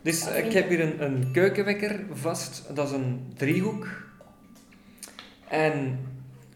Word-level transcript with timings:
Dus 0.01 0.27
eh, 0.27 0.45
ik 0.45 0.53
heb 0.53 0.69
hier 0.69 0.81
een, 0.81 1.03
een 1.03 1.31
keukenwekker 1.31 2.05
vast, 2.11 2.75
dat 2.75 2.87
is 2.87 2.93
een 2.93 3.33
driehoek. 3.35 3.87
En 5.47 5.99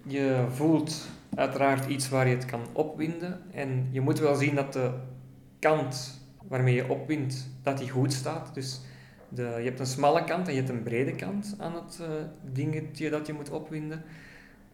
je 0.06 0.46
voelt 0.50 1.08
uiteraard 1.36 1.90
iets 1.90 2.10
waar 2.10 2.28
je 2.28 2.36
het 2.36 2.46
kan 2.46 2.62
opwinden. 2.74 3.42
En 3.52 3.88
je 3.92 4.02
moet 4.02 4.20
wel 4.20 4.36
zien 4.36 4.56
dat 4.56 4.74
de 4.74 4.92
kant 5.60 6.22
waarmee 6.48 6.76
je 6.76 6.90
opwindt, 6.90 7.50
dat 7.62 7.78
die 7.78 7.90
goed 7.90 8.14
staat. 8.14 8.54
Dus 8.54 8.82
je 9.36 9.64
hebt 9.64 9.80
een 9.80 9.86
smalle 9.86 10.24
kant 10.24 10.48
en 10.48 10.54
je 10.54 10.60
hebt 10.60 10.72
een 10.72 10.84
brede 10.84 11.16
kant 11.16 11.56
aan 11.60 11.76
het 11.76 12.00
uh, 12.02 12.08
dingetje 12.42 13.10
dat 13.10 13.28
je 13.28 13.34
moet 13.34 13.50
opwinden. 13.50 14.04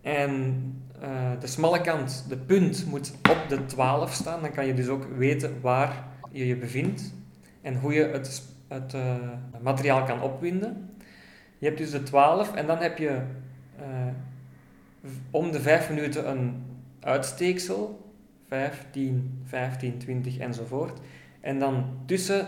En 0.01 0.63
uh, 1.03 1.31
de 1.39 1.47
smalle 1.47 1.81
kant, 1.81 2.25
de 2.29 2.37
punt, 2.37 2.85
moet 2.85 3.13
op 3.29 3.45
de 3.49 3.65
12 3.65 4.13
staan. 4.13 4.41
Dan 4.41 4.51
kan 4.51 4.65
je 4.65 4.73
dus 4.73 4.87
ook 4.87 5.07
weten 5.17 5.61
waar 5.61 6.07
je 6.31 6.47
je 6.47 6.55
bevindt 6.55 7.13
en 7.61 7.79
hoe 7.79 7.93
je 7.93 8.03
het, 8.03 8.43
het 8.67 8.93
uh, 8.93 9.15
materiaal 9.61 10.03
kan 10.03 10.21
opwinden. 10.21 10.89
Je 11.57 11.65
hebt 11.65 11.77
dus 11.77 11.91
de 11.91 12.03
12 12.03 12.53
en 12.53 12.67
dan 12.67 12.77
heb 12.77 12.97
je 12.97 13.21
om 15.31 15.51
de 15.51 15.59
5 15.59 15.89
minuten 15.89 16.29
een 16.29 16.63
uitsteeksel. 16.99 18.07
15, 18.47 19.41
15, 19.45 19.97
20 19.97 20.37
enzovoort. 20.37 20.99
En 21.41 21.59
dan 21.59 21.99
tussen 22.05 22.47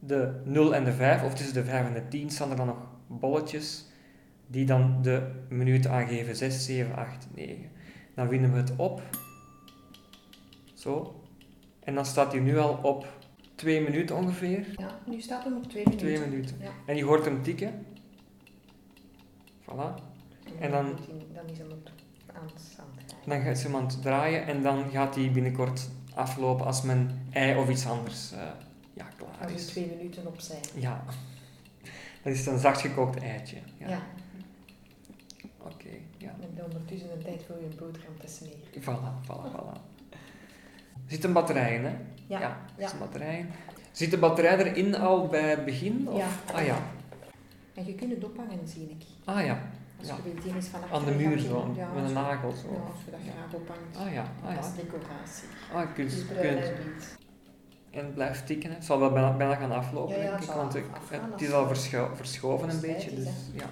de 0.00 0.40
0 0.44 0.74
en 0.74 0.84
de 0.84 0.92
5, 0.92 1.22
of 1.22 1.34
tussen 1.34 1.54
de 1.54 1.64
5 1.64 1.86
en 1.86 1.92
de 1.92 2.08
10, 2.08 2.30
staan 2.30 2.50
er 2.50 2.56
dan 2.56 2.66
nog 2.66 2.86
bolletjes 3.06 3.86
die 4.46 4.66
dan 4.66 5.02
de 5.02 5.30
minuten 5.48 5.90
aangeven. 5.90 6.36
6, 6.36 6.64
7, 6.64 6.96
8, 6.96 7.26
9. 7.34 7.70
Dan 8.14 8.28
winnen 8.28 8.52
we 8.52 8.58
het 8.58 8.76
op. 8.76 9.02
Zo. 10.74 11.20
En 11.84 11.94
dan 11.94 12.04
staat 12.04 12.32
hij 12.32 12.40
nu 12.40 12.58
al 12.58 12.78
op 12.82 13.06
2 13.54 13.80
minuten 13.80 14.16
ongeveer. 14.16 14.66
Ja, 14.76 14.98
nu 15.06 15.20
staat 15.20 15.44
hem 15.44 15.56
op 15.56 15.68
2 15.68 15.84
minuten. 15.84 16.06
2 16.06 16.28
minuten. 16.28 16.56
Ja. 16.60 16.70
En 16.86 16.96
je 16.96 17.04
hoort 17.04 17.24
hem 17.24 17.42
tikken. 17.42 17.86
Voilà. 19.62 19.94
En 20.58 20.70
dan, 20.70 20.98
dan 21.34 21.48
is 21.48 21.58
hem 21.58 21.70
op 21.70 21.90
aan 22.34 22.46
het 22.46 22.76
draaien. 22.76 23.26
dan 23.26 23.40
gaat 23.40 23.58
ze 23.58 23.66
hem 23.66 23.76
aan 23.76 23.86
het 23.86 24.02
draaien 24.02 24.46
en 24.46 24.62
dan 24.62 24.90
gaat 24.90 25.14
hij 25.14 25.30
binnenkort 25.30 25.88
aflopen 26.14 26.66
als 26.66 26.82
mijn 26.82 27.26
ei 27.30 27.58
of 27.58 27.68
iets 27.68 27.86
anders 27.86 28.32
uh, 28.32 28.38
Als 29.42 29.52
is. 29.52 29.64
we 29.64 29.70
twee 29.70 29.92
minuten 29.96 30.26
opzij. 30.26 30.60
Ja. 30.74 31.04
Dat 32.22 32.32
is 32.34 32.46
een 32.46 32.58
zacht 32.58 32.80
gekookt 32.80 33.22
eitje. 33.22 33.56
Ja. 33.78 33.88
Ja. 33.88 34.00
Oké, 35.58 35.88
ja. 36.16 36.28
En 36.40 36.64
ondertussen 36.64 37.12
een 37.12 37.22
tijd 37.22 37.42
voor 37.46 37.56
je 37.60 37.64
een 37.64 37.76
boterham 37.78 38.18
te 38.18 38.26
smeren. 38.28 38.58
Voilà, 38.80 39.26
voilà, 39.26 39.52
voilà. 39.60 39.78
Er 41.06 41.16
zitten 41.16 41.32
batterijen, 41.32 41.84
hè? 41.84 41.92
Ja. 42.26 42.40
er 42.40 42.40
Ja. 42.48 42.56
zitten 42.78 42.98
batterijen. 42.98 43.50
Zit 43.92 44.10
de 44.10 44.18
batterij 44.18 44.58
erin 44.58 44.94
al 44.96 45.26
bij 45.26 45.50
het 45.50 45.64
begin? 45.64 46.08
Of? 46.08 46.18
Ja. 46.18 46.26
Ah 46.54 46.64
ja. 46.66 46.78
En 47.74 47.86
je 47.86 47.94
kunt 47.94 48.10
het 48.14 48.24
ophangen, 48.24 48.68
zie 48.68 48.82
ik. 48.90 49.04
Ah 49.24 49.44
ja. 49.44 49.62
Als 49.98 50.08
Ja. 50.08 50.16
je 50.16 50.22
wilt, 50.22 50.42
die 50.42 50.56
is 50.56 50.66
van 50.66 50.80
Aan 50.92 51.04
de 51.04 51.10
muur 51.14 51.38
zo, 51.38 51.62
in- 51.62 51.74
ja, 51.74 51.86
met 51.92 52.02
als 52.02 52.08
een 52.10 52.16
nagel 52.16 52.52
zo. 52.52 52.72
Ja, 52.72 52.78
als 52.92 53.04
je 53.04 53.10
dat 53.10 53.20
graag 53.20 53.54
ophangt. 53.60 53.96
Ah 53.96 54.12
ja, 54.12 54.24
ah 54.44 54.56
Als 54.56 54.66
ja. 54.66 54.72
decoratie. 54.82 55.48
Ah, 55.72 55.94
kun 55.94 56.04
je, 56.04 56.10
Dus 56.10 56.26
kun 56.26 56.34
bruin 56.36 56.56
je- 56.56 56.74
en 57.90 57.92
wit. 57.96 58.00
en 58.00 58.04
het 58.04 58.14
blijft 58.14 58.46
tikken. 58.46 58.70
hè. 58.70 58.76
Het 58.76 58.84
zal 58.84 58.98
wel 58.98 59.10
bijna, 59.10 59.36
bijna 59.36 59.54
gaan 59.54 59.72
aflopen, 59.72 60.16
Ja, 60.16 60.22
ja, 60.22 60.30
denk 60.30 60.42
ik. 60.42 60.48
Want 60.50 60.74
ik, 60.74 60.84
afgaan 61.02 61.30
het 61.32 61.40
is 61.42 61.52
al 61.52 61.66
verscho- 61.66 62.10
verschoven 62.14 62.68
een 62.70 62.80
beetje. 62.80 63.14
Dus, 63.14 63.26
ja. 63.54 63.64